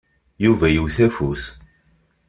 [0.45, 1.43] Yuba yewwet afus.